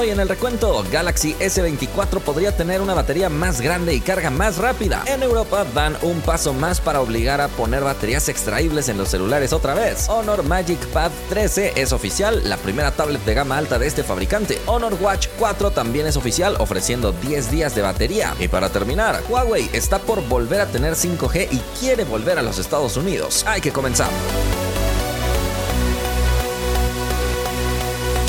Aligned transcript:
Hoy 0.00 0.08
en 0.08 0.18
el 0.18 0.30
recuento, 0.30 0.82
Galaxy 0.90 1.34
S24 1.34 2.20
podría 2.20 2.56
tener 2.56 2.80
una 2.80 2.94
batería 2.94 3.28
más 3.28 3.60
grande 3.60 3.92
y 3.92 4.00
carga 4.00 4.30
más 4.30 4.56
rápida. 4.56 5.02
En 5.04 5.22
Europa 5.22 5.66
dan 5.74 5.94
un 6.00 6.22
paso 6.22 6.54
más 6.54 6.80
para 6.80 7.02
obligar 7.02 7.42
a 7.42 7.48
poner 7.48 7.84
baterías 7.84 8.30
extraíbles 8.30 8.88
en 8.88 8.96
los 8.96 9.10
celulares 9.10 9.52
otra 9.52 9.74
vez. 9.74 10.08
Honor 10.08 10.42
Magic 10.42 10.78
Pad 10.86 11.10
13 11.28 11.74
es 11.76 11.92
oficial, 11.92 12.40
la 12.48 12.56
primera 12.56 12.92
tablet 12.92 13.22
de 13.26 13.34
gama 13.34 13.58
alta 13.58 13.78
de 13.78 13.88
este 13.88 14.02
fabricante. 14.02 14.58
Honor 14.64 14.96
Watch 15.02 15.28
4 15.38 15.70
también 15.72 16.06
es 16.06 16.16
oficial, 16.16 16.56
ofreciendo 16.60 17.12
10 17.12 17.50
días 17.50 17.74
de 17.74 17.82
batería. 17.82 18.34
Y 18.38 18.48
para 18.48 18.70
terminar, 18.70 19.22
Huawei 19.28 19.68
está 19.74 19.98
por 19.98 20.26
volver 20.26 20.62
a 20.62 20.66
tener 20.66 20.94
5G 20.94 21.48
y 21.50 21.58
quiere 21.78 22.04
volver 22.04 22.38
a 22.38 22.42
los 22.42 22.58
Estados 22.58 22.96
Unidos. 22.96 23.44
Hay 23.46 23.60
que 23.60 23.70
comenzar. 23.70 24.08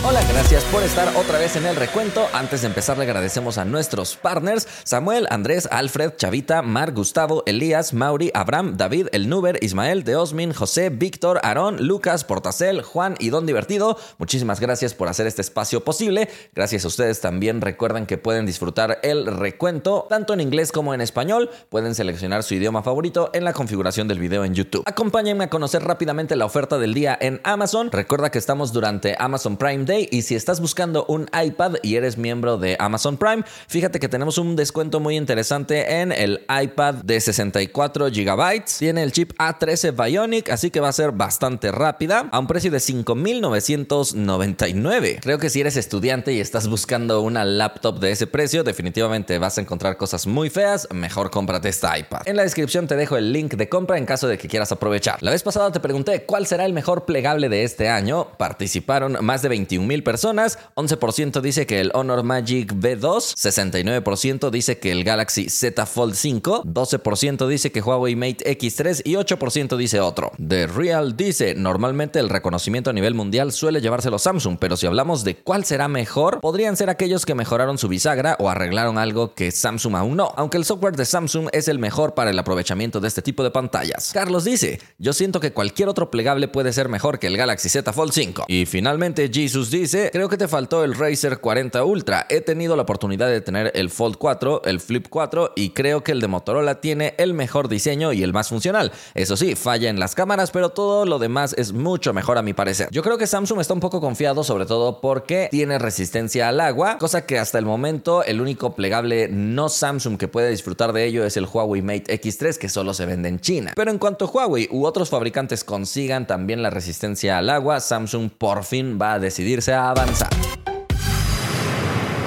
Hola, 0.04 0.20
gracias 0.31 0.63
por 0.63 0.81
estar 0.81 1.15
otra 1.15 1.38
vez 1.38 1.55
en 1.55 1.68
el 1.68 1.75
recuento. 1.75 2.27
Antes 2.33 2.61
de 2.61 2.68
empezar 2.68 2.97
le 2.97 3.04
agradecemos 3.04 3.59
a 3.59 3.65
nuestros 3.65 4.15
partners 4.15 4.68
Samuel, 4.83 5.28
Andrés, 5.29 5.69
Alfred, 5.71 6.14
Chavita, 6.18 6.64
Mar, 6.64 6.92
Gustavo, 6.92 7.43
Elías, 7.46 7.93
Mauri, 7.93 8.32
Abraham, 8.33 8.78
David, 8.78 9.09
El 9.11 9.29
Nuber, 9.29 9.59
Ismael, 9.64 10.04
Deosmin, 10.04 10.54
José, 10.54 10.89
Víctor, 10.89 11.39
Aarón, 11.43 11.86
Lucas, 11.86 12.23
Portacel, 12.23 12.82
Juan 12.82 13.15
y 13.19 13.29
Don 13.29 13.45
Divertido. 13.45 13.95
Muchísimas 14.18 14.59
gracias 14.59 14.95
por 14.95 15.07
hacer 15.07 15.28
este 15.28 15.43
espacio 15.43 15.83
posible. 15.83 16.29
Gracias 16.56 16.83
a 16.83 16.87
ustedes 16.87 17.21
también 17.21 17.61
recuerden 17.61 18.07
que 18.07 18.18
pueden 18.18 18.47
disfrutar 18.47 18.97
el 19.04 19.28
recuento 19.28 20.07
tanto 20.09 20.33
en 20.33 20.42
inglés 20.42 20.71
como 20.71 20.95
en 20.95 21.01
español. 21.01 21.51
Pueden 21.70 21.93
seleccionar 21.93 22.42
su 22.42 22.56
idioma 22.56 22.81
favorito 22.81 23.29
en 23.36 23.43
la 23.43 23.54
configuración 23.54 24.07
del 24.07 24.18
video 24.18 24.45
en 24.45 24.56
YouTube. 24.56 24.81
Acompáñenme 24.87 25.43
a 25.43 25.50
conocer 25.51 25.83
rápidamente 25.83 26.36
la 26.36 26.45
oferta 26.45 26.79
del 26.79 26.95
día 26.95 27.15
en 27.21 27.39
Amazon. 27.43 27.92
Recuerda 27.92 28.31
que 28.31 28.39
estamos 28.39 28.73
durante 28.73 29.15
Amazon 29.20 29.57
Prime 29.57 29.86
Day 29.86 29.90
y 30.00 30.21
si 30.21 30.36
estás 30.36 30.61
buscando 30.61 31.05
un 31.05 31.29
iPad 31.33 31.75
y 31.83 31.95
eres 31.95 32.17
miembro 32.17 32.58
de 32.58 32.77
Amazon 32.80 33.17
Prime, 33.17 33.44
fíjate 33.67 34.00
que 34.00 34.08
tenemos 34.08 34.38
un 34.38 34.55
descuento 34.55 35.00
muy 35.00 35.17
interesante 35.17 36.02
en 36.02 36.11
el 36.11 36.45
iPad 36.50 36.95
de 36.95 37.20
64 37.20 38.08
GB. 38.08 38.64
Tiene 38.80 39.03
el 39.03 39.11
chip 39.11 39.33
A13 39.38 39.94
Bionic, 39.94 40.50
así 40.50 40.72
que 40.72 40.80
va 40.80 40.89
a 40.89 40.94
ser 40.94 41.11
bastante 41.11 41.72
rápida 41.72 42.30
a 42.31 42.39
un 42.39 42.48
precio 42.48 42.72
de 42.72 42.78
5.999. 42.78 45.20
Creo 45.22 45.38
que 45.38 45.50
si 45.50 45.61
eres 45.61 45.78
estudiante 45.78 46.33
y 46.33 46.39
estás 46.39 46.67
buscando 46.67 47.22
una 47.22 47.44
laptop 47.44 48.00
de 48.00 48.11
ese 48.11 48.28
precio, 48.28 48.64
definitivamente 48.64 49.39
vas 49.39 49.58
a 49.58 49.61
encontrar 49.61 49.98
cosas 49.98 50.28
muy 50.28 50.50
feas. 50.50 50.88
Mejor 50.92 51.31
cómprate 51.31 51.70
esta 51.70 51.98
iPad. 51.98 52.22
En 52.26 52.38
la 52.38 52.44
descripción 52.44 52.88
te 52.88 52.95
dejo 52.95 53.17
el 53.17 53.33
link 53.33 53.55
de 53.55 53.70
compra 53.70 53.98
en 53.98 54.05
caso 54.05 54.28
de 54.28 54.38
que 54.38 54.48
quieras 54.48 54.72
aprovechar. 54.72 55.17
La 55.22 55.31
vez 55.31 55.44
pasada 55.44 55.72
te 55.72 55.80
pregunté 55.80 56.23
cuál 56.23 56.48
será 56.48 56.66
el 56.66 56.73
mejor 56.73 57.05
plegable 57.05 57.50
de 57.50 57.64
este 57.64 57.89
año. 57.89 58.28
Participaron 58.38 59.17
más 59.22 59.42
de 59.42 59.50
21 59.50 59.81
mil 59.88 60.04
personas, 60.04 60.60
11% 60.76 61.42
dice 61.42 61.66
que 61.66 61.80
el 61.80 61.92
Honor 61.94 62.24
Magic 62.24 62.74
V2, 62.74 63.36
69% 63.36 64.50
dice 64.50 64.80
que 64.80 64.92
el 64.92 65.04
Galaxy 65.04 65.50
Z 65.50 65.86
Fold 65.86 66.16
5, 66.16 66.64
12% 66.66 67.48
dice 67.48 67.72
que 67.72 67.82
Huawei 67.82 68.16
Mate 68.16 68.58
X3 68.58 69.02
y 69.06 69.14
8% 69.14 69.78
dice 69.78 70.00
otro. 70.00 70.32
The 70.38 70.68
Real 70.68 71.16
dice, 71.18 71.56
normalmente 71.56 72.20
el 72.20 72.30
reconocimiento 72.30 72.90
a 72.90 72.94
nivel 72.94 73.14
mundial 73.14 73.52
suele 73.52 73.82
llevárselo 73.82 74.20
Samsung, 74.20 74.58
pero 74.60 74.78
si 74.78 74.88
hablamos 74.88 75.23
de 75.23 75.36
cuál 75.38 75.66
será 75.66 75.88
mejor, 75.88 76.40
podrían 76.42 76.78
ser 76.78 76.90
aquellos 76.90 77.26
que 77.26 77.36
mejoraron 77.36 77.78
su 77.78 77.88
bisagra 77.88 78.36
o 78.40 78.50
arreglaron 78.50 78.98
algo 78.98 79.34
que 79.34 79.52
Samsung 79.52 79.95
aún 79.95 80.18
no, 80.18 80.34
aunque 80.38 80.58
el 80.58 80.66
software 80.66 80.95
de 80.95 81.06
Samsung 81.06 81.50
es 81.52 81.68
el 81.68 81.80
mejor 81.80 82.14
para 82.14 82.32
el 82.32 82.40
aprovechamiento 82.40 83.00
de 83.00 83.08
este 83.08 83.22
tipo 83.22 83.44
de 83.44 83.52
pantallas. 83.52 84.12
Carlos 84.14 84.44
dice, 84.44 84.80
yo 84.98 85.14
siento 85.14 85.40
que 85.40 85.54
cualquier 85.54 85.90
otro 85.90 86.12
plegable 86.12 86.48
puede 86.48 86.73
ser 86.73 86.90
mejor 86.90 87.20
que 87.20 87.28
el 87.28 87.38
Galaxy 87.38 87.70
Z 87.70 87.92
Fold 87.94 88.14
5. 88.14 88.45
Y 88.48 88.66
finalmente 88.66 89.30
Jesus 89.34 89.70
dice, 89.80 90.09
creo 90.11 90.30
que 90.30 90.38
te 90.38 90.47
faltó 90.47 90.83
el 90.83 90.95
Razer 90.95 91.39
40 91.39 91.83
Ultra. 91.83 92.25
He 92.30 92.41
tenido 92.41 92.75
la 92.75 92.83
oportunidad 92.83 93.27
de 93.27 93.41
tener 93.41 93.72
el 93.75 93.89
Fold 93.89 94.17
4, 94.17 94.64
el 94.66 94.80
Flip 94.80 95.08
4 95.09 95.53
y 95.55 95.69
creo 95.72 96.03
que 96.03 96.11
el 96.11 96.22
de 96.22 96.27
Motorola 96.27 96.81
tiene 96.81 97.16
el 97.17 97.33
mejor 97.33 97.69
diseño 97.69 98.14
y 98.14 98.23
el 98.23 98.33
más 98.33 98.49
funcional. 98.49 98.92
Eso 99.14 99.38
sí, 99.38 99.55
falla 99.55 99.89
en 99.89 99.99
las 99.99 100.15
cámaras, 100.15 100.52
pero 100.52 100.70
todo 100.70 101.05
lo 101.05 101.20
demás 101.20 101.55
es 101.58 101.73
mucho 101.73 102.14
mejor 102.14 102.37
a 102.37 102.42
mi 102.42 102.54
parecer. 102.54 102.89
Yo 102.92 103.04
creo 103.04 103.17
que 103.17 103.27
Samsung 103.27 103.60
está 103.60 103.73
un 103.73 103.80
poco 103.80 104.02
confiado, 104.02 104.43
sobre 104.43 104.65
todo 104.65 105.02
porque 105.02 105.48
tiene 105.52 105.80
resistencia 105.80 106.49
al 106.49 106.60
agua, 106.60 106.98
cosa 106.98 107.26
que 107.26 107.39
hasta 107.39 107.58
el 107.58 107.65
momento 107.65 108.23
el 108.23 108.42
único 108.42 108.76
plegable 108.76 109.27
no 109.30 109.70
Samsung 109.70 110.17
que 110.17 110.27
puede 110.27 110.49
disfrutar 110.49 110.93
de 110.93 111.05
ello 111.05 111.26
es 111.26 111.37
el 111.37 111.45
Huawei 111.45 111.81
Mate 111.81 112.20
X3 112.21 112.58
que 112.58 112.70
solo 112.70 112.93
se 112.93 113.05
vende 113.05 113.30
en 113.30 113.39
China. 113.39 113.73
Pero 113.76 113.92
en 113.92 113.98
cuanto 113.98 114.27
Huawei 114.27 114.67
u 114.71 114.86
otros 114.86 115.10
fabricantes 115.10 115.64
consigan 115.64 116.27
también 116.27 116.61
la 116.61 116.70
resistencia 116.70 117.37
al 117.37 117.49
agua, 117.49 117.80
Samsung 117.80 118.30
por 118.30 118.64
fin 118.64 118.98
va 119.02 119.14
a 119.14 119.20
decidir 119.20 119.61
irse 119.61 119.73
a 119.73 119.92
avanzar. 119.92 120.51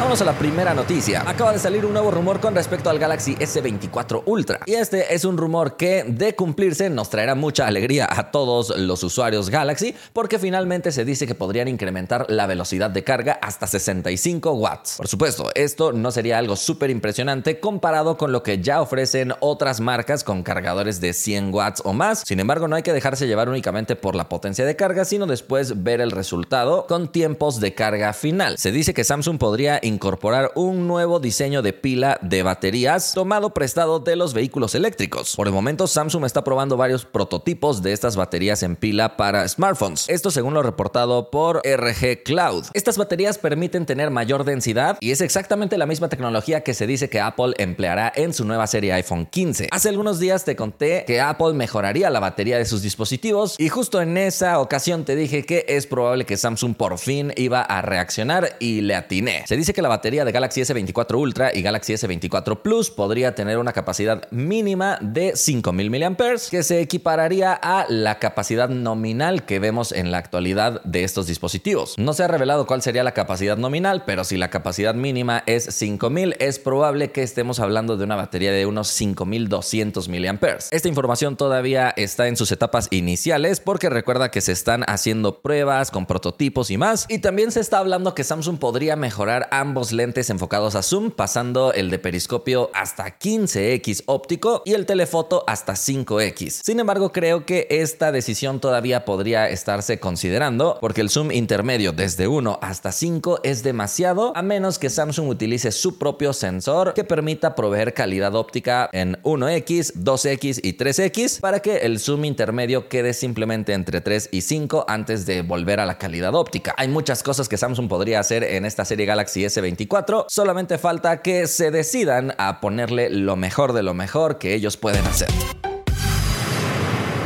Vamos 0.04 0.20
a 0.20 0.26
la 0.26 0.38
primera 0.38 0.75
noticia. 0.75 1.25
Acaba 1.26 1.54
de 1.54 1.59
salir 1.59 1.87
un 1.87 1.94
nuevo 1.94 2.10
rumor 2.10 2.38
con 2.38 2.54
respecto 2.54 2.91
al 2.91 2.98
Galaxy 2.98 3.37
S24 3.37 4.25
Ultra. 4.26 4.60
Y 4.66 4.75
este 4.75 5.15
es 5.15 5.25
un 5.25 5.38
rumor 5.38 5.78
que, 5.78 6.04
de 6.06 6.34
cumplirse, 6.37 6.91
nos 6.91 7.09
traerá 7.09 7.34
mucha 7.34 7.66
alegría 7.66 8.06
a 8.10 8.31
todos 8.31 8.76
los 8.76 9.03
usuarios 9.03 9.48
Galaxy, 9.48 9.94
porque 10.12 10.38
finalmente 10.38 10.92
se 10.92 11.06
dice 11.06 11.26
que 11.26 11.34
podrían 11.34 11.69
incrementar 11.69 12.26
la 12.28 12.47
velocidad 12.47 12.91
de 12.91 13.03
carga 13.03 13.38
hasta 13.41 13.66
65 13.66 14.53
watts. 14.53 14.97
Por 14.98 15.09
supuesto, 15.09 15.50
esto 15.54 15.94
no 15.94 16.10
sería 16.10 16.36
algo 16.36 16.56
súper 16.56 16.91
impresionante 16.91 17.59
comparado 17.59 18.19
con 18.19 18.31
lo 18.31 18.42
que 18.42 18.60
ya 18.60 18.82
ofrecen 18.82 19.32
otras 19.41 19.81
marcas 19.81 20.22
con 20.22 20.42
cargadores 20.42 21.00
de 21.00 21.15
100 21.15 21.54
watts 21.54 21.81
o 21.82 21.94
más. 21.94 22.25
Sin 22.26 22.41
embargo, 22.41 22.69
no 22.69 22.76
hay 22.76 22.82
que 22.82 22.92
dejarse 22.92 23.26
llevar 23.26 23.48
únicamente 23.48 23.97
por 23.97 24.16
la 24.16 24.28
potencia 24.28 24.66
de 24.66 24.76
carga, 24.76 25.06
sino 25.06 25.25
después 25.26 25.82
ver 25.82 26.03
el 26.03 26.10
resultado 26.10 26.86
con 26.86 27.10
tiempos 27.10 27.59
de 27.59 27.72
carga 27.72 28.12
final. 28.12 28.59
Se 28.59 28.71
dice 28.71 28.92
que 28.92 29.03
Samsung 29.03 29.38
podría 29.38 29.81
incorporar 29.94 30.53
un 30.55 30.87
nuevo 30.87 31.21
diseño 31.21 31.62
de 31.62 31.72
pila 31.72 32.19
de 32.21 32.43
baterías 32.43 33.12
tomado 33.15 33.55
prestado 33.55 34.00
de 34.00 34.16
los 34.16 34.34
vehículos 34.34 34.75
eléctricos. 34.75 35.34
Por 35.37 35.47
el 35.47 35.53
momento, 35.53 35.87
Samsung 35.87 36.25
está 36.25 36.44
probando 36.44 36.77
varios 36.77 37.05
prototipos 37.05 37.82
de 37.82 37.93
estas 37.93 38.16
baterías 38.16 38.62
en 38.62 38.77
pila 38.77 39.16
para 39.16 39.47
smartphones. 39.49 40.09
Esto 40.09 40.31
según 40.31 40.54
lo 40.54 40.62
reportado 40.62 41.31
por 41.31 41.62
RG 41.65 42.22
Cloud. 42.25 42.66
Estas 42.75 42.99
baterías 42.99 43.38
permiten 43.38 43.87
tener 43.87 44.10
mayor 44.10 44.44
densidad 44.44 44.99
y 45.00 45.10
es 45.10 45.21
exactamente 45.21 45.78
la 45.78 45.87
misma 45.87 46.09
tecnología 46.09 46.62
que 46.62 46.75
se 46.75 46.87
dice 46.87 47.09
que 47.09 47.21
Apple 47.21 47.54
empleará 47.59 48.12
en 48.15 48.33
su 48.33 48.44
nueva 48.44 48.66
serie 48.66 48.93
iPhone 48.93 49.27
15. 49.27 49.69
Hace 49.71 49.88
algunos 49.88 50.19
días 50.19 50.44
te 50.44 50.56
conté 50.56 51.04
que 51.06 51.21
Apple 51.21 51.53
mejoraría 51.54 52.10
la 52.10 52.21
batería 52.21 52.59
de 52.59 52.65
sus 52.65 52.83
dispositivos 52.83 53.56
y 53.59 53.69
justo 53.69 54.00
en 54.00 54.16
esa 54.16 54.59
ocasión 54.60 55.04
te 55.04 55.16
dije 55.16 55.44
que 55.44 55.65
es 55.69 55.87
probable 55.87 56.25
que 56.25 56.37
Samsung 56.37 56.75
por 56.75 56.99
fin 56.99 57.33
iba 57.37 57.60
a 57.60 57.83
reaccionar 57.83 58.56
y 58.59 58.81
le 58.81 58.94
atiné. 58.94 59.44
Se 59.47 59.56
dice 59.56 59.74
que 59.75 59.83
la 59.83 59.91
batería 59.91 60.25
de 60.25 60.33
Galaxy 60.33 60.62
S24 60.62 61.19
Ultra 61.19 61.51
y 61.55 61.61
Galaxy 61.61 61.93
S24 61.93 62.62
Plus 62.62 62.91
podría 62.91 63.35
tener 63.35 63.59
una 63.59 63.75
capacidad 63.75 64.27
mínima 64.31 64.99
de 65.03 65.37
5000 65.37 65.91
mAh, 65.91 66.17
que 66.51 66.62
se 66.62 66.81
equipararía 66.81 67.53
a 67.53 67.84
la 67.91 68.19
capacidad 68.19 68.71
nominal 68.71 69.45
que 69.45 69.59
vemos 69.59 69.93
en 69.93 70.11
la 70.11 70.19
actualidad 70.19 70.83
de 70.84 71.05
estos 71.05 71.27
dispositivos. 71.27 71.99
No 71.99 72.15
se 72.15 72.23
ha 72.23 72.29
revelado 72.29 72.67
cuál 72.67 72.81
sería 72.81 73.05
la 73.05 73.13
capacidad 73.13 73.59
nominal, 73.59 74.05
pero 74.07 74.25
si 74.25 74.37
la 74.37 74.49
capacidad 74.49 74.95
mínima 74.95 75.43
es 75.47 75.65
5000, 75.65 76.37
es 76.39 76.59
probable 76.59 77.11
que 77.11 77.23
estemos 77.23 77.61
hablando 77.61 77.97
de 77.97 78.05
una 78.05 78.17
batería 78.17 78.53
de 78.53 78.65
unos 78.65 78.89
5200 78.89 80.09
mAh. 80.09 80.59
Esta 80.71 80.89
información 80.89 81.37
todavía 81.37 81.93
está 81.97 82.29
en 82.29 82.37
sus 82.37 82.53
etapas 82.53 82.89
iniciales 82.91 83.61
porque 83.61 83.91
recuerda 83.91 84.31
que 84.31 84.41
se 84.41 84.53
están 84.53 84.84
haciendo 84.87 85.41
pruebas 85.41 85.91
con 85.91 86.07
prototipos 86.07 86.71
y 86.71 86.79
más, 86.79 87.07
y 87.09 87.19
también 87.19 87.51
se 87.51 87.61
está 87.61 87.79
hablando 87.79 88.15
que 88.15 88.25
Samsung 88.25 88.59
podría 88.59 88.97
mejorar 88.97 89.49
ambos 89.65 89.93
lentes 89.93 90.29
enfocados 90.29 90.75
a 90.75 90.83
zoom, 90.83 91.11
pasando 91.11 91.73
el 91.73 91.89
de 91.89 91.99
periscopio 91.99 92.71
hasta 92.75 93.19
15x 93.19 94.03
óptico 94.05 94.61
y 94.67 94.75
el 94.75 94.85
telefoto 94.85 95.43
hasta 95.47 95.73
5x. 95.73 96.61
Sin 96.63 96.81
embargo, 96.81 97.13
creo 97.13 97.47
que 97.47 97.67
esta 97.71 98.13
decisión 98.13 98.61
todavía 98.61 99.07
podría 99.07 99.49
estarse 99.49 99.99
considerando 99.99 100.77
porque 100.83 101.01
el 101.01 101.09
zoom 101.09 101.33
intermedio 101.33 101.93
desde 101.93 102.29
1 102.29 102.59
hasta 102.61 102.93
5 102.93 103.41
es 103.43 103.63
demasiado 103.63 104.37
a 104.37 104.43
menos 104.43 104.79
que 104.79 104.91
Samsung 104.91 105.29
utilice 105.29 105.72
su 105.72 105.99
propio 105.99 106.34
sensor 106.34 106.93
que 106.93 107.05
permita 107.05 107.55
proveer 107.55 107.95
calidad 107.95 108.34
óptica 108.34 108.91
en 108.93 109.17
1x, 109.22 109.95
2x 109.95 110.60
y 110.63 110.77
3x 110.77 111.41
para 111.41 111.60
que 111.60 111.78
el 111.78 111.99
zoom 112.01 112.27
intermedio 112.27 112.91
quede 112.91 113.15
simplemente 113.15 113.72
entre 113.72 114.03
3 114.03 114.28
y 114.31 114.43
5 114.43 114.84
antes 114.89 115.25
de 115.25 115.41
volver 115.41 115.81
a 115.81 115.87
la 115.87 115.97
calidad 115.97 116.34
óptica. 116.34 116.75
Hay 116.77 116.89
muchas 116.89 117.22
cosas 117.22 117.49
que 117.49 117.57
Samsung 117.57 117.89
podría 117.89 118.21
hacer 118.21 118.45
en 118.45 118.67
esta 118.67 118.84
serie 118.84 119.07
Galaxy 119.07 119.47
S 119.47 119.53
24 119.60 120.27
solamente 120.28 120.78
falta 120.78 121.22
que 121.22 121.47
se 121.47 121.71
decidan 121.71 122.34
a 122.39 122.60
ponerle 122.60 123.10
lo 123.10 123.36
mejor 123.36 123.72
de 123.72 123.83
lo 123.83 123.95
mejor 123.95 124.39
que 124.39 124.54
ellos 124.54 124.77
pueden 124.77 125.04
hacer. 125.06 125.28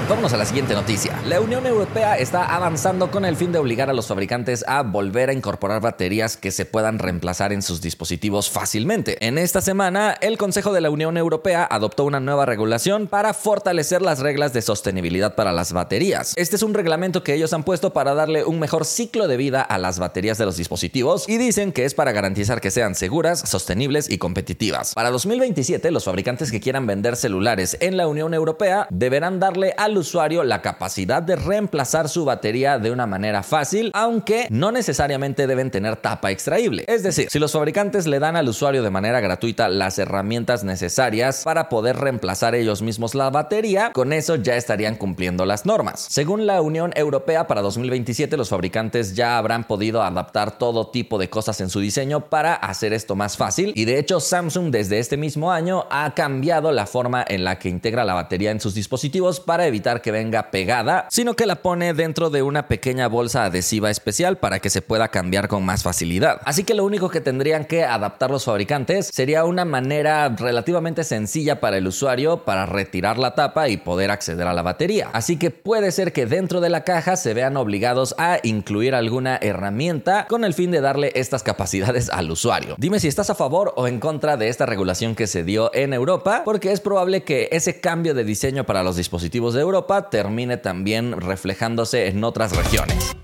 Vámonos 0.09 0.33
a 0.33 0.39
la 0.39 0.47
siguiente 0.47 0.73
noticia. 0.73 1.21
La 1.27 1.39
Unión 1.39 1.67
Europea 1.67 2.17
está 2.17 2.57
avanzando 2.57 3.11
con 3.11 3.27
el 3.27 3.37
fin 3.37 3.53
de 3.53 3.59
obligar 3.59 3.91
a 3.91 3.93
los 3.93 4.07
fabricantes 4.07 4.65
a 4.67 4.83
volver 4.83 5.29
a 5.29 5.35
incorporar 5.35 5.83
baterías 5.83 6.39
que 6.39 6.51
se 6.51 6.65
puedan 6.65 6.99
reemplazar 6.99 7.53
en 7.53 7.61
sus 7.61 7.83
dispositivos 7.83 8.49
fácilmente. 8.49 9.19
En 9.21 9.37
esta 9.37 9.61
semana, 9.61 10.17
el 10.23 10.39
Consejo 10.39 10.73
de 10.73 10.81
la 10.81 10.89
Unión 10.89 11.19
Europea 11.19 11.69
adoptó 11.71 12.05
una 12.05 12.21
nueva 12.21 12.47
regulación 12.47 13.07
para 13.07 13.35
fortalecer 13.35 14.01
las 14.01 14.21
reglas 14.21 14.55
de 14.55 14.63
sostenibilidad 14.63 15.35
para 15.35 15.53
las 15.53 15.75
baterías. 15.75 16.33
Este 16.37 16.57
es 16.57 16.63
un 16.63 16.73
reglamento 16.73 17.23
que 17.23 17.35
ellos 17.35 17.53
han 17.53 17.63
puesto 17.63 17.93
para 17.93 18.15
darle 18.15 18.45
un 18.47 18.59
mejor 18.61 18.87
ciclo 18.87 19.29
de 19.29 19.37
vida 19.37 19.61
a 19.61 19.77
las 19.77 19.99
baterías 19.99 20.39
de 20.39 20.47
los 20.47 20.57
dispositivos 20.57 21.29
y 21.29 21.37
dicen 21.37 21.71
que 21.71 21.85
es 21.85 21.93
para 21.93 22.13
garantizar 22.13 22.63
que 22.63 22.71
sean 22.71 22.95
seguras, 22.95 23.41
sostenibles 23.41 24.09
y 24.09 24.17
competitivas. 24.17 24.95
Para 24.95 25.11
2027, 25.11 25.91
los 25.91 26.05
fabricantes 26.05 26.51
que 26.51 26.61
quieran 26.61 26.87
vender 26.87 27.15
celulares 27.15 27.77
en 27.81 27.99
la 27.99 28.09
Unión 28.09 28.33
Europea 28.33 28.87
deberán 28.89 29.39
darle 29.39 29.75
al 29.77 29.98
usuario 29.99 30.45
la 30.45 30.63
capacidad 30.63 31.23
de 31.23 31.37
reemplazar 31.37 32.09
su 32.09 32.25
batería 32.25 32.79
de 32.79 32.91
una 32.91 33.07
manera 33.07 33.43
fácil, 33.43 33.91
aunque 33.95 34.47
no 34.51 34.73
necesariamente 34.73 35.47
deben 35.47 35.71
tener 35.71 35.97
tapa 35.97 36.31
extraíble. 36.31 36.85
Es 36.87 37.03
decir, 37.03 37.29
si 37.31 37.39
los 37.39 37.53
fabricantes 37.53 38.07
le 38.07 38.19
dan 38.19 38.37
al 38.37 38.49
usuario 38.49 38.83
de 38.83 38.91
manera 38.91 39.21
gratuita 39.21 39.69
las 39.69 39.99
herramientas 39.99 40.65
necesarias 40.65 41.43
para 41.45 41.69
poder 41.69 41.97
reemplazar 41.97 42.55
ellos 42.55 42.83
mismos 42.83 43.15
la 43.15 43.31
batería, 43.31 43.91
con 43.93 44.13
eso 44.13 44.37
ya 44.37 44.57
estarían 44.57 44.97
cumpliendo 44.97 45.47
las 45.47 45.67
normas. 45.67 46.07
Según 46.09 46.47
la 46.47 46.61
Unión 46.61 46.93
Europea, 46.95 47.47
para 47.47 47.63
2027 47.63 48.37
los 48.37 48.49
fabricantes 48.49 49.15
ya 49.15 49.39
habrán 49.39 49.65
podido 49.65 50.03
adaptar 50.03 50.59
todo 50.59 50.89
tipo 50.89 51.19
de 51.19 51.31
cosas 51.31 51.61
en 51.61 51.71
su 51.71 51.81
diseño 51.81 52.29
para 52.29 52.55
hacer 52.55 52.93
esto 52.93 53.17
más 53.17 53.37
fácil 53.37 53.73
y 53.75 53.85
de 53.85 53.99
hecho 53.99 54.21
Samsung 54.21 54.71
desde 54.71 54.99
este 54.99 55.17
mismo 55.17 55.51
año 55.51 55.87
ha 55.91 56.15
cambiado 56.15 56.73
la 56.73 56.87
forma 56.87 57.25
en 57.27 57.45
la 57.45 57.59
que 57.59 57.69
integra 57.69 58.05
la 58.05 58.15
batería 58.15 58.51
en 58.51 58.61
sus 58.61 58.75
dispositivos 58.75 59.41
para 59.41 59.67
evitar 59.67 59.88
que 60.01 60.13
venga 60.13 60.51
pegada, 60.51 61.07
sino 61.11 61.35
que 61.35 61.47
la 61.47 61.57
pone 61.57 61.95
dentro 61.95 62.31
de 62.31 62.43
una 62.43 62.69
pequeña 62.69 63.09
bolsa 63.09 63.45
adhesiva 63.45 63.91
especial 63.91 64.37
para 64.37 64.61
que 64.61 64.71
se 64.71 64.83
pueda 64.83 65.09
cambiar 65.09 65.49
con 65.49 65.65
más 65.65 65.83
facilidad. 65.83 66.41
Así 66.45 66.65
que 66.65 66.75
lo 66.75 66.85
único 66.85 67.09
que 67.09 67.21
tendrían 67.21 67.65
que 67.65 67.85
adaptar 67.85 68.31
los 68.31 68.45
fabricantes 68.45 69.11
sería 69.13 69.45
una 69.45 69.65
manera 69.65 70.29
relativamente 70.29 71.05
sencilla 71.05 71.61
para 71.61 71.79
el 71.79 71.87
usuario 71.87 72.45
para 72.45 72.67
retirar 72.67 73.19
la 73.19 73.35
tapa 73.35 73.69
y 73.69 73.79
poder 73.79 74.11
acceder 74.11 74.47
a 74.47 74.53
la 74.53 74.63
batería. 74.63 75.11
Así 75.13 75.37
que 75.39 75.51
puede 75.51 75.91
ser 75.93 76.13
que 76.13 76.27
dentro 76.27 76.61
de 76.61 76.69
la 76.69 76.85
caja 76.85 77.17
se 77.17 77.35
vean 77.35 77.57
obligados 77.57 78.15
a 78.19 78.39
incluir 78.43 78.95
alguna 78.95 79.39
herramienta 79.41 80.27
con 80.29 80.45
el 80.45 80.55
fin 80.55 80.71
de 80.71 80.81
darle 80.81 81.13
estas 81.15 81.43
capacidades 81.43 82.11
al 82.11 82.31
usuario. 82.31 82.75
Dime 82.79 83.01
si 83.01 83.09
estás 83.09 83.31
a 83.31 83.35
favor 83.35 83.73
o 83.77 83.87
en 83.87 84.01
contra 84.01 84.37
de 84.37 84.49
esta 84.49 84.67
regulación 84.67 85.15
que 85.15 85.27
se 85.27 85.45
dio 85.45 85.71
en 85.75 85.93
Europa, 85.93 86.43
porque 86.45 86.73
es 86.73 86.81
probable 86.81 87.23
que 87.23 87.49
ese 87.53 87.81
cambio 87.81 88.15
de 88.15 88.25
diseño 88.25 88.65
para 88.65 88.83
los 88.83 88.97
dispositivos 88.97 89.55
de 89.55 89.61
Europa 89.61 89.78
termine 90.11 90.57
también 90.57 91.21
reflejándose 91.21 92.09
en 92.09 92.25
otras 92.25 92.57
regiones. 92.57 93.17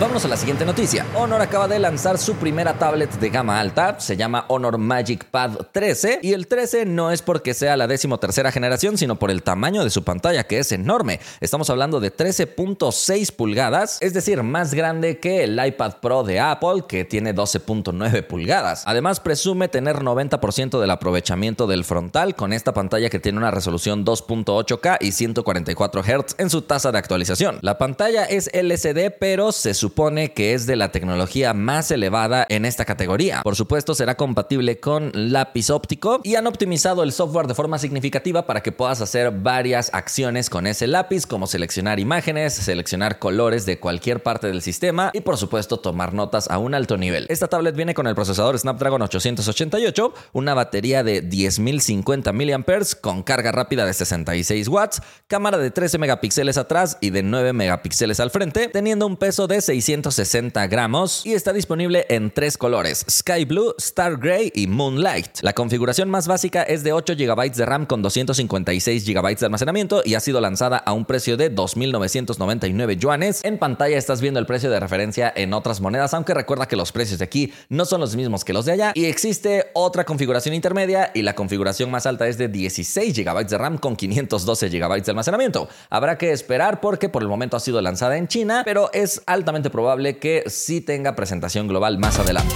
Vámonos 0.00 0.24
a 0.24 0.28
la 0.28 0.36
siguiente 0.36 0.64
noticia. 0.64 1.04
Honor 1.16 1.42
acaba 1.42 1.66
de 1.66 1.76
lanzar 1.80 2.18
su 2.18 2.36
primera 2.36 2.78
tablet 2.78 3.10
de 3.18 3.30
gama 3.30 3.58
alta, 3.58 3.98
se 3.98 4.16
llama 4.16 4.44
Honor 4.46 4.78
Magic 4.78 5.24
Pad 5.24 5.56
13 5.72 6.20
y 6.22 6.34
el 6.34 6.46
13 6.46 6.86
no 6.86 7.10
es 7.10 7.20
porque 7.20 7.52
sea 7.52 7.76
la 7.76 7.88
decimotercera 7.88 8.52
generación, 8.52 8.96
sino 8.96 9.16
por 9.16 9.32
el 9.32 9.42
tamaño 9.42 9.82
de 9.82 9.90
su 9.90 10.04
pantalla 10.04 10.44
que 10.44 10.60
es 10.60 10.70
enorme. 10.70 11.18
Estamos 11.40 11.68
hablando 11.68 11.98
de 11.98 12.14
13.6 12.14 13.34
pulgadas, 13.34 13.98
es 14.00 14.14
decir, 14.14 14.44
más 14.44 14.72
grande 14.72 15.18
que 15.18 15.42
el 15.42 15.58
iPad 15.66 15.94
Pro 16.00 16.22
de 16.22 16.38
Apple 16.38 16.84
que 16.86 17.04
tiene 17.04 17.34
12.9 17.34 18.24
pulgadas. 18.24 18.84
Además 18.86 19.18
presume 19.18 19.66
tener 19.66 19.96
90% 19.96 20.78
del 20.78 20.92
aprovechamiento 20.92 21.66
del 21.66 21.84
frontal 21.84 22.36
con 22.36 22.52
esta 22.52 22.72
pantalla 22.72 23.10
que 23.10 23.18
tiene 23.18 23.38
una 23.38 23.50
resolución 23.50 24.06
2.8K 24.06 24.98
y 25.00 25.10
144 25.10 26.02
Hz 26.04 26.36
en 26.38 26.50
su 26.50 26.62
tasa 26.62 26.92
de 26.92 26.98
actualización. 26.98 27.58
La 27.62 27.78
pantalla 27.78 28.26
es 28.26 28.48
LCD 28.52 29.10
pero 29.18 29.50
se 29.50 29.74
supone 29.74 29.87
que 30.34 30.54
es 30.54 30.66
de 30.66 30.76
la 30.76 30.92
tecnología 30.92 31.54
más 31.54 31.90
elevada 31.90 32.46
en 32.48 32.64
esta 32.64 32.84
categoría. 32.84 33.42
Por 33.42 33.56
supuesto, 33.56 33.94
será 33.94 34.16
compatible 34.16 34.78
con 34.78 35.10
lápiz 35.14 35.70
óptico 35.70 36.20
y 36.22 36.36
han 36.36 36.46
optimizado 36.46 37.02
el 37.02 37.12
software 37.12 37.46
de 37.46 37.54
forma 37.54 37.78
significativa 37.78 38.46
para 38.46 38.62
que 38.62 38.72
puedas 38.72 39.00
hacer 39.00 39.30
varias 39.30 39.90
acciones 39.92 40.50
con 40.50 40.66
ese 40.66 40.86
lápiz, 40.86 41.26
como 41.26 41.46
seleccionar 41.46 42.00
imágenes, 42.00 42.54
seleccionar 42.54 43.18
colores 43.18 43.66
de 43.66 43.80
cualquier 43.80 44.22
parte 44.22 44.46
del 44.46 44.62
sistema 44.62 45.10
y, 45.12 45.20
por 45.20 45.36
supuesto, 45.36 45.78
tomar 45.78 46.14
notas 46.14 46.48
a 46.48 46.58
un 46.58 46.74
alto 46.74 46.96
nivel. 46.96 47.26
Esta 47.28 47.48
tablet 47.48 47.74
viene 47.74 47.94
con 47.94 48.06
el 48.06 48.14
procesador 48.14 48.58
Snapdragon 48.58 49.02
888, 49.02 50.14
una 50.32 50.54
batería 50.54 51.02
de 51.02 51.22
10.050 51.22 52.32
mAh 52.32 53.00
con 53.00 53.22
carga 53.22 53.52
rápida 53.52 53.84
de 53.84 53.92
66 53.92 54.68
watts, 54.68 55.02
cámara 55.26 55.58
de 55.58 55.70
13 55.70 55.98
megapíxeles 55.98 56.56
atrás 56.56 56.98
y 57.00 57.10
de 57.10 57.22
9 57.22 57.52
megapíxeles 57.52 58.20
al 58.20 58.30
frente, 58.30 58.68
teniendo 58.68 59.06
un 59.06 59.16
peso 59.16 59.46
de 59.46 59.60
6 59.60 59.77
660 59.80 60.66
gramos 60.66 61.24
y 61.24 61.34
está 61.34 61.52
disponible 61.52 62.06
en 62.08 62.30
tres 62.30 62.58
colores, 62.58 63.04
Sky 63.10 63.44
Blue, 63.44 63.74
Star 63.78 64.16
Gray 64.16 64.52
y 64.54 64.66
Moonlight. 64.66 65.40
La 65.42 65.52
configuración 65.52 66.10
más 66.10 66.26
básica 66.26 66.62
es 66.62 66.82
de 66.84 66.92
8 66.92 67.14
GB 67.16 67.52
de 67.52 67.66
RAM 67.66 67.86
con 67.86 68.02
256 68.02 69.06
GB 69.06 69.36
de 69.38 69.46
almacenamiento 69.46 70.02
y 70.04 70.14
ha 70.14 70.20
sido 70.20 70.40
lanzada 70.40 70.78
a 70.78 70.92
un 70.92 71.04
precio 71.04 71.36
de 71.36 71.54
2.999 71.54 72.96
yuanes. 72.96 73.44
En 73.44 73.58
pantalla 73.58 73.96
estás 73.96 74.20
viendo 74.20 74.40
el 74.40 74.46
precio 74.46 74.70
de 74.70 74.80
referencia 74.80 75.32
en 75.34 75.54
otras 75.54 75.80
monedas, 75.80 76.14
aunque 76.14 76.34
recuerda 76.34 76.66
que 76.66 76.76
los 76.76 76.92
precios 76.92 77.18
de 77.18 77.24
aquí 77.24 77.52
no 77.68 77.84
son 77.84 78.00
los 78.00 78.16
mismos 78.16 78.44
que 78.44 78.52
los 78.52 78.64
de 78.64 78.72
allá 78.72 78.92
y 78.94 79.04
existe 79.04 79.66
otra 79.74 80.04
configuración 80.04 80.54
intermedia 80.54 81.10
y 81.14 81.22
la 81.22 81.34
configuración 81.34 81.90
más 81.90 82.06
alta 82.06 82.26
es 82.28 82.38
de 82.38 82.48
16 82.48 83.16
GB 83.16 83.46
de 83.46 83.58
RAM 83.58 83.78
con 83.78 83.96
512 83.96 84.68
GB 84.68 85.02
de 85.02 85.10
almacenamiento. 85.10 85.68
Habrá 85.90 86.18
que 86.18 86.32
esperar 86.32 86.80
porque 86.80 87.08
por 87.08 87.22
el 87.22 87.28
momento 87.28 87.56
ha 87.56 87.60
sido 87.60 87.80
lanzada 87.80 88.16
en 88.16 88.28
China, 88.28 88.62
pero 88.64 88.90
es 88.92 89.22
altamente 89.26 89.67
probable 89.70 90.18
que 90.18 90.44
sí 90.46 90.80
tenga 90.80 91.16
presentación 91.16 91.68
global 91.68 91.98
más 91.98 92.18
adelante. 92.18 92.54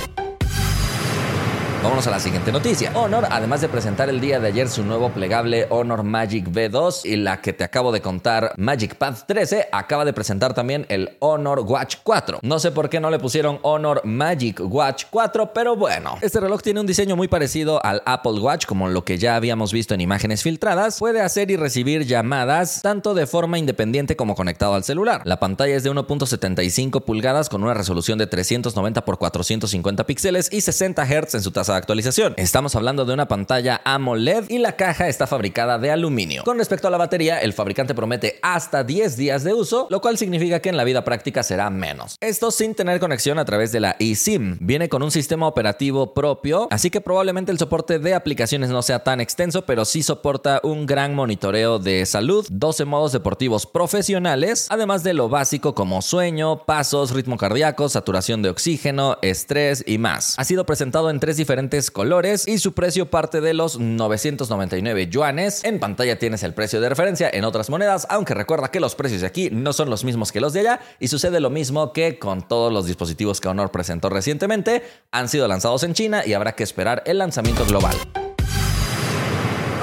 Vámonos 1.82 2.06
a 2.06 2.12
la 2.12 2.20
siguiente 2.20 2.52
noticia. 2.52 2.92
Honor, 2.94 3.26
además 3.28 3.60
de 3.60 3.68
presentar 3.68 4.08
el 4.08 4.20
día 4.20 4.38
de 4.38 4.46
ayer 4.46 4.68
su 4.68 4.84
nuevo 4.84 5.10
plegable 5.10 5.66
Honor 5.68 6.04
Magic 6.04 6.46
V2 6.46 7.04
y 7.04 7.16
la 7.16 7.40
que 7.40 7.52
te 7.52 7.64
acabo 7.64 7.90
de 7.90 8.00
contar 8.00 8.52
Magic 8.56 8.94
Pad 8.94 9.16
13, 9.26 9.66
acaba 9.72 10.04
de 10.04 10.12
presentar 10.12 10.54
también 10.54 10.86
el 10.88 11.16
Honor 11.18 11.58
Watch 11.58 11.96
4. 12.04 12.38
No 12.42 12.60
sé 12.60 12.70
por 12.70 12.88
qué 12.88 13.00
no 13.00 13.10
le 13.10 13.18
pusieron 13.18 13.58
Honor 13.62 14.00
Magic 14.04 14.60
Watch 14.60 15.06
4, 15.10 15.52
pero 15.52 15.74
bueno. 15.74 16.18
Este 16.20 16.38
reloj 16.38 16.62
tiene 16.62 16.78
un 16.78 16.86
diseño 16.86 17.16
muy 17.16 17.26
parecido 17.26 17.84
al 17.84 18.00
Apple 18.06 18.38
Watch, 18.38 18.64
como 18.64 18.88
lo 18.88 19.04
que 19.04 19.18
ya 19.18 19.34
habíamos 19.34 19.72
visto 19.72 19.92
en 19.92 20.02
imágenes 20.02 20.44
filtradas. 20.44 21.00
Puede 21.00 21.20
hacer 21.20 21.50
y 21.50 21.56
recibir 21.56 22.06
llamadas 22.06 22.80
tanto 22.82 23.12
de 23.12 23.26
forma 23.26 23.58
independiente 23.58 24.14
como 24.14 24.36
conectado 24.36 24.74
al 24.74 24.84
celular. 24.84 25.22
La 25.24 25.40
pantalla 25.40 25.74
es 25.74 25.82
de 25.82 25.90
1.75 25.90 27.02
pulgadas 27.02 27.48
con 27.48 27.64
una 27.64 27.74
resolución 27.74 28.18
de 28.18 28.28
390 28.28 29.00
x 29.00 29.16
450 29.18 30.06
píxeles 30.06 30.48
y 30.52 30.60
60 30.60 31.04
Hz 31.04 31.34
en 31.34 31.42
su 31.42 31.50
tasa 31.50 31.71
actualización. 31.76 32.34
Estamos 32.36 32.74
hablando 32.76 33.04
de 33.04 33.14
una 33.14 33.28
pantalla 33.28 33.80
AMOLED 33.84 34.50
y 34.50 34.58
la 34.58 34.76
caja 34.76 35.08
está 35.08 35.26
fabricada 35.26 35.78
de 35.78 35.90
aluminio. 35.90 36.42
Con 36.44 36.58
respecto 36.58 36.88
a 36.88 36.90
la 36.90 36.98
batería, 36.98 37.38
el 37.40 37.52
fabricante 37.52 37.94
promete 37.94 38.38
hasta 38.42 38.84
10 38.84 39.16
días 39.16 39.44
de 39.44 39.54
uso, 39.54 39.86
lo 39.90 40.00
cual 40.00 40.18
significa 40.18 40.60
que 40.60 40.68
en 40.68 40.76
la 40.76 40.84
vida 40.84 41.04
práctica 41.04 41.42
será 41.42 41.70
menos. 41.70 42.16
Esto 42.20 42.50
sin 42.50 42.74
tener 42.74 43.00
conexión 43.00 43.38
a 43.38 43.44
través 43.44 43.72
de 43.72 43.80
la 43.80 43.96
eSIM. 43.98 44.58
Viene 44.60 44.88
con 44.88 45.02
un 45.02 45.10
sistema 45.10 45.46
operativo 45.46 46.14
propio, 46.14 46.68
así 46.70 46.90
que 46.90 47.00
probablemente 47.00 47.52
el 47.52 47.58
soporte 47.58 47.98
de 47.98 48.14
aplicaciones 48.14 48.70
no 48.70 48.82
sea 48.82 49.02
tan 49.02 49.20
extenso, 49.20 49.64
pero 49.64 49.84
sí 49.84 50.02
soporta 50.02 50.60
un 50.62 50.86
gran 50.86 51.14
monitoreo 51.14 51.78
de 51.78 52.04
salud, 52.06 52.46
12 52.50 52.84
modos 52.84 53.12
deportivos 53.12 53.66
profesionales, 53.66 54.66
además 54.70 55.02
de 55.02 55.14
lo 55.14 55.28
básico 55.28 55.74
como 55.74 56.02
sueño, 56.02 56.64
pasos, 56.64 57.12
ritmo 57.12 57.36
cardíaco, 57.36 57.88
saturación 57.88 58.42
de 58.42 58.50
oxígeno, 58.50 59.18
estrés 59.22 59.84
y 59.86 59.98
más. 59.98 60.34
Ha 60.38 60.44
sido 60.44 60.66
presentado 60.66 61.10
en 61.10 61.20
tres 61.20 61.36
diferentes 61.36 61.61
colores 61.90 62.46
y 62.46 62.58
su 62.58 62.72
precio 62.72 63.10
parte 63.10 63.40
de 63.40 63.54
los 63.54 63.78
999 63.78 65.08
yuanes. 65.08 65.64
En 65.64 65.80
pantalla 65.80 66.18
tienes 66.18 66.42
el 66.42 66.54
precio 66.54 66.80
de 66.80 66.88
referencia 66.88 67.30
en 67.32 67.44
otras 67.44 67.70
monedas, 67.70 68.06
aunque 68.10 68.34
recuerda 68.34 68.70
que 68.70 68.80
los 68.80 68.94
precios 68.94 69.20
de 69.20 69.26
aquí 69.26 69.50
no 69.50 69.72
son 69.72 69.90
los 69.90 70.04
mismos 70.04 70.32
que 70.32 70.40
los 70.40 70.52
de 70.52 70.60
allá 70.60 70.80
y 70.98 71.08
sucede 71.08 71.40
lo 71.40 71.50
mismo 71.50 71.92
que 71.92 72.18
con 72.18 72.46
todos 72.46 72.72
los 72.72 72.86
dispositivos 72.86 73.40
que 73.40 73.48
Honor 73.48 73.70
presentó 73.70 74.08
recientemente, 74.08 74.82
han 75.10 75.28
sido 75.28 75.48
lanzados 75.48 75.82
en 75.82 75.94
China 75.94 76.22
y 76.26 76.34
habrá 76.34 76.52
que 76.52 76.62
esperar 76.62 77.02
el 77.06 77.18
lanzamiento 77.18 77.64
global. 77.66 77.96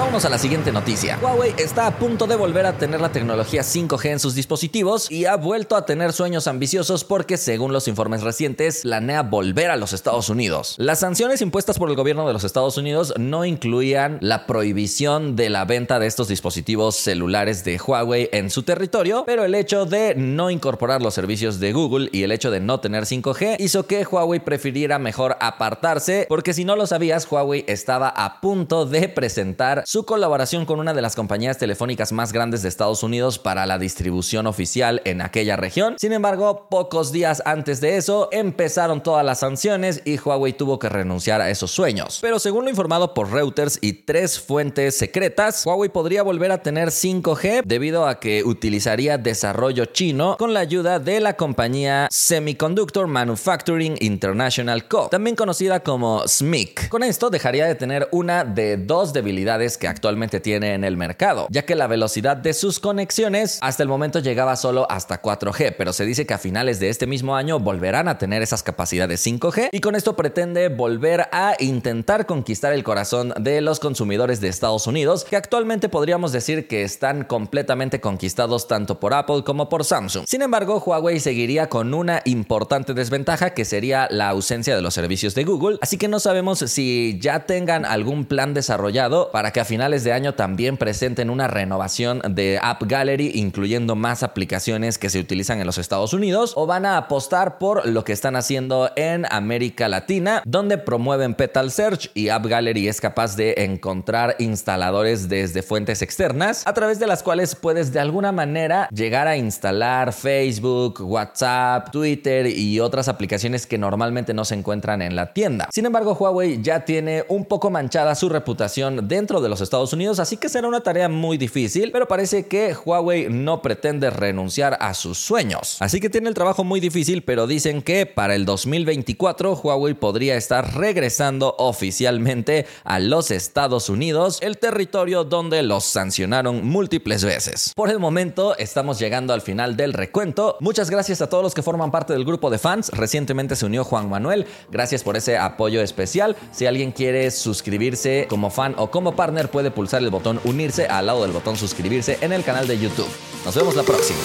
Vámonos 0.00 0.24
a 0.24 0.30
la 0.30 0.38
siguiente 0.38 0.72
noticia. 0.72 1.18
Huawei 1.20 1.52
está 1.58 1.86
a 1.86 1.98
punto 1.98 2.26
de 2.26 2.34
volver 2.34 2.64
a 2.64 2.78
tener 2.78 3.02
la 3.02 3.12
tecnología 3.12 3.60
5G 3.60 4.12
en 4.12 4.18
sus 4.18 4.34
dispositivos 4.34 5.10
y 5.10 5.26
ha 5.26 5.36
vuelto 5.36 5.76
a 5.76 5.84
tener 5.84 6.14
sueños 6.14 6.46
ambiciosos 6.46 7.04
porque, 7.04 7.36
según 7.36 7.74
los 7.74 7.86
informes 7.86 8.22
recientes, 8.22 8.80
planea 8.80 9.22
volver 9.22 9.70
a 9.70 9.76
los 9.76 9.92
Estados 9.92 10.30
Unidos. 10.30 10.74
Las 10.78 11.00
sanciones 11.00 11.42
impuestas 11.42 11.78
por 11.78 11.90
el 11.90 11.96
gobierno 11.96 12.26
de 12.26 12.32
los 12.32 12.44
Estados 12.44 12.78
Unidos 12.78 13.12
no 13.18 13.44
incluían 13.44 14.16
la 14.22 14.46
prohibición 14.46 15.36
de 15.36 15.50
la 15.50 15.66
venta 15.66 15.98
de 15.98 16.06
estos 16.06 16.28
dispositivos 16.28 16.96
celulares 16.96 17.62
de 17.64 17.78
Huawei 17.78 18.30
en 18.32 18.48
su 18.48 18.62
territorio, 18.62 19.24
pero 19.26 19.44
el 19.44 19.54
hecho 19.54 19.84
de 19.84 20.14
no 20.14 20.48
incorporar 20.48 21.02
los 21.02 21.12
servicios 21.12 21.60
de 21.60 21.74
Google 21.74 22.08
y 22.10 22.22
el 22.22 22.32
hecho 22.32 22.50
de 22.50 22.60
no 22.60 22.80
tener 22.80 23.04
5G 23.04 23.56
hizo 23.58 23.86
que 23.86 24.06
Huawei 24.10 24.40
prefiriera 24.40 24.98
mejor 24.98 25.36
apartarse 25.40 26.24
porque 26.26 26.54
si 26.54 26.64
no 26.64 26.74
lo 26.74 26.86
sabías, 26.86 27.30
Huawei 27.30 27.66
estaba 27.68 28.08
a 28.08 28.40
punto 28.40 28.86
de 28.86 29.06
presentar 29.10 29.84
su 29.90 30.04
colaboración 30.04 30.66
con 30.66 30.78
una 30.78 30.94
de 30.94 31.02
las 31.02 31.16
compañías 31.16 31.58
telefónicas 31.58 32.12
más 32.12 32.32
grandes 32.32 32.62
de 32.62 32.68
Estados 32.68 33.02
Unidos 33.02 33.40
para 33.40 33.66
la 33.66 33.76
distribución 33.76 34.46
oficial 34.46 35.02
en 35.04 35.20
aquella 35.20 35.56
región. 35.56 35.96
Sin 35.98 36.12
embargo, 36.12 36.68
pocos 36.70 37.10
días 37.10 37.42
antes 37.44 37.80
de 37.80 37.96
eso 37.96 38.28
empezaron 38.30 39.02
todas 39.02 39.26
las 39.26 39.40
sanciones 39.40 40.02
y 40.04 40.16
Huawei 40.16 40.52
tuvo 40.52 40.78
que 40.78 40.88
renunciar 40.88 41.40
a 41.40 41.50
esos 41.50 41.72
sueños. 41.72 42.20
Pero 42.22 42.38
según 42.38 42.66
lo 42.66 42.70
informado 42.70 43.14
por 43.14 43.32
Reuters 43.32 43.80
y 43.82 43.94
tres 43.94 44.38
fuentes 44.38 44.96
secretas, 44.96 45.66
Huawei 45.66 45.88
podría 45.88 46.22
volver 46.22 46.52
a 46.52 46.62
tener 46.62 46.90
5G 46.90 47.62
debido 47.64 48.06
a 48.06 48.20
que 48.20 48.44
utilizaría 48.44 49.18
desarrollo 49.18 49.86
chino 49.86 50.36
con 50.38 50.54
la 50.54 50.60
ayuda 50.60 51.00
de 51.00 51.18
la 51.18 51.32
compañía 51.34 52.06
Semiconductor 52.12 53.08
Manufacturing 53.08 53.96
International 53.98 54.86
Co., 54.86 55.08
también 55.08 55.34
conocida 55.34 55.80
como 55.80 56.28
SMIC. 56.28 56.90
Con 56.90 57.02
esto 57.02 57.28
dejaría 57.28 57.66
de 57.66 57.74
tener 57.74 58.06
una 58.12 58.44
de 58.44 58.76
dos 58.76 59.12
debilidades 59.12 59.79
que 59.80 59.88
actualmente 59.88 60.38
tiene 60.38 60.74
en 60.74 60.84
el 60.84 60.96
mercado, 60.96 61.48
ya 61.50 61.62
que 61.62 61.74
la 61.74 61.88
velocidad 61.88 62.36
de 62.36 62.52
sus 62.52 62.78
conexiones 62.78 63.58
hasta 63.62 63.82
el 63.82 63.88
momento 63.88 64.20
llegaba 64.20 64.54
solo 64.54 64.86
hasta 64.88 65.20
4G, 65.20 65.74
pero 65.76 65.92
se 65.92 66.04
dice 66.06 66.26
que 66.26 66.34
a 66.34 66.38
finales 66.38 66.78
de 66.78 66.88
este 66.88 67.08
mismo 67.08 67.34
año 67.34 67.58
volverán 67.58 68.06
a 68.06 68.18
tener 68.18 68.42
esas 68.42 68.62
capacidades 68.62 69.26
5G 69.26 69.70
y 69.72 69.80
con 69.80 69.96
esto 69.96 70.14
pretende 70.14 70.68
volver 70.68 71.28
a 71.32 71.54
intentar 71.58 72.26
conquistar 72.26 72.72
el 72.72 72.84
corazón 72.84 73.32
de 73.40 73.60
los 73.60 73.80
consumidores 73.80 74.40
de 74.40 74.48
Estados 74.48 74.86
Unidos, 74.86 75.24
que 75.24 75.36
actualmente 75.36 75.88
podríamos 75.88 76.30
decir 76.30 76.68
que 76.68 76.82
están 76.82 77.24
completamente 77.24 78.00
conquistados 78.00 78.68
tanto 78.68 79.00
por 79.00 79.14
Apple 79.14 79.42
como 79.44 79.68
por 79.68 79.84
Samsung. 79.84 80.24
Sin 80.28 80.42
embargo, 80.42 80.82
Huawei 80.84 81.18
seguiría 81.18 81.68
con 81.68 81.94
una 81.94 82.20
importante 82.26 82.92
desventaja 82.94 83.50
que 83.50 83.64
sería 83.64 84.06
la 84.10 84.28
ausencia 84.28 84.76
de 84.76 84.82
los 84.82 84.94
servicios 84.94 85.34
de 85.34 85.44
Google, 85.44 85.78
así 85.80 85.96
que 85.96 86.08
no 86.08 86.20
sabemos 86.20 86.58
si 86.58 87.18
ya 87.20 87.46
tengan 87.46 87.86
algún 87.86 88.26
plan 88.26 88.52
desarrollado 88.52 89.30
para 89.30 89.52
que 89.52 89.60
finales 89.70 90.02
de 90.02 90.12
año 90.12 90.34
también 90.34 90.76
presenten 90.76 91.30
una 91.30 91.46
renovación 91.46 92.20
de 92.28 92.58
App 92.60 92.82
Gallery, 92.82 93.30
incluyendo 93.36 93.94
más 93.94 94.24
aplicaciones 94.24 94.98
que 94.98 95.10
se 95.10 95.20
utilizan 95.20 95.60
en 95.60 95.66
los 95.66 95.78
Estados 95.78 96.12
Unidos, 96.12 96.54
o 96.56 96.66
van 96.66 96.84
a 96.84 96.96
apostar 96.96 97.58
por 97.58 97.86
lo 97.86 98.02
que 98.02 98.12
están 98.12 98.34
haciendo 98.34 98.90
en 98.96 99.26
América 99.30 99.88
Latina, 99.88 100.42
donde 100.44 100.76
promueven 100.76 101.34
Petal 101.34 101.70
Search 101.70 102.10
y 102.14 102.30
App 102.30 102.46
Gallery 102.46 102.88
es 102.88 103.00
capaz 103.00 103.36
de 103.36 103.54
encontrar 103.58 104.34
instaladores 104.40 105.28
desde 105.28 105.62
fuentes 105.62 106.02
externas, 106.02 106.66
a 106.66 106.74
través 106.74 106.98
de 106.98 107.06
las 107.06 107.22
cuales 107.22 107.54
puedes 107.54 107.92
de 107.92 108.00
alguna 108.00 108.32
manera 108.32 108.88
llegar 108.90 109.28
a 109.28 109.36
instalar 109.36 110.12
Facebook, 110.12 111.00
WhatsApp, 111.00 111.92
Twitter 111.92 112.48
y 112.48 112.80
otras 112.80 113.06
aplicaciones 113.06 113.68
que 113.68 113.78
normalmente 113.78 114.34
no 114.34 114.44
se 114.44 114.56
encuentran 114.56 115.00
en 115.00 115.14
la 115.14 115.32
tienda. 115.32 115.68
Sin 115.70 115.86
embargo, 115.86 116.16
Huawei 116.18 116.60
ya 116.60 116.84
tiene 116.84 117.24
un 117.28 117.44
poco 117.44 117.70
manchada 117.70 118.16
su 118.16 118.28
reputación 118.28 119.06
dentro 119.06 119.40
de 119.40 119.49
los 119.50 119.60
Estados 119.60 119.92
Unidos, 119.92 120.18
así 120.18 120.36
que 120.36 120.48
será 120.48 120.66
una 120.66 120.80
tarea 120.80 121.08
muy 121.08 121.36
difícil, 121.36 121.92
pero 121.92 122.08
parece 122.08 122.46
que 122.46 122.74
Huawei 122.74 123.28
no 123.28 123.60
pretende 123.62 124.08
renunciar 124.10 124.78
a 124.80 124.94
sus 124.94 125.18
sueños. 125.18 125.76
Así 125.80 126.00
que 126.00 126.08
tiene 126.08 126.28
el 126.28 126.34
trabajo 126.34 126.64
muy 126.64 126.80
difícil, 126.80 127.22
pero 127.22 127.46
dicen 127.46 127.82
que 127.82 128.06
para 128.06 128.34
el 128.34 128.44
2024 128.44 129.60
Huawei 129.62 129.94
podría 129.94 130.36
estar 130.36 130.76
regresando 130.76 131.54
oficialmente 131.58 132.66
a 132.84 132.98
los 132.98 133.30
Estados 133.30 133.88
Unidos, 133.88 134.38
el 134.40 134.58
territorio 134.58 135.24
donde 135.24 135.62
los 135.62 135.84
sancionaron 135.84 136.66
múltiples 136.66 137.24
veces. 137.24 137.72
Por 137.74 137.90
el 137.90 137.98
momento 137.98 138.56
estamos 138.56 138.98
llegando 138.98 139.34
al 139.34 139.40
final 139.40 139.76
del 139.76 139.92
recuento. 139.92 140.56
Muchas 140.60 140.90
gracias 140.90 141.20
a 141.20 141.28
todos 141.28 141.42
los 141.42 141.54
que 141.54 141.62
forman 141.62 141.90
parte 141.90 142.12
del 142.12 142.24
grupo 142.24 142.50
de 142.50 142.58
fans. 142.58 142.90
Recientemente 142.90 143.56
se 143.56 143.66
unió 143.66 143.84
Juan 143.84 144.08
Manuel. 144.08 144.46
Gracias 144.70 145.02
por 145.02 145.16
ese 145.16 145.36
apoyo 145.38 145.82
especial. 145.82 146.36
Si 146.52 146.66
alguien 146.66 146.92
quiere 146.92 147.30
suscribirse 147.30 148.26
como 148.28 148.50
fan 148.50 148.74
o 148.78 148.90
como 148.90 149.16
partner, 149.16 149.39
puede 149.48 149.70
pulsar 149.70 150.02
el 150.02 150.10
botón 150.10 150.40
unirse 150.44 150.86
al 150.86 151.06
lado 151.06 151.22
del 151.22 151.32
botón 151.32 151.56
suscribirse 151.56 152.18
en 152.20 152.32
el 152.32 152.44
canal 152.44 152.66
de 152.66 152.78
YouTube. 152.78 153.08
Nos 153.44 153.54
vemos 153.54 153.74
la 153.76 153.82
próxima. 153.82 154.20